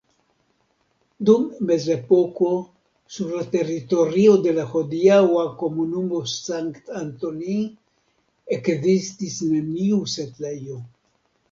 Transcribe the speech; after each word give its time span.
Dum 1.29 1.43
mezepoko 1.71 2.49
sur 3.17 3.29
la 3.35 3.43
teritorio 3.57 4.33
de 4.47 4.55
la 4.61 4.65
hodiaŭa 4.73 5.45
komunumo 5.61 6.23
Sankt-Antoni 6.33 7.61
ekzistis 8.59 9.41
neniu 9.55 10.03
setlejo. 10.19 10.85